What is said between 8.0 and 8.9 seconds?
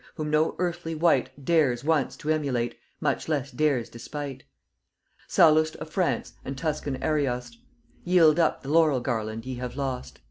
Yield up the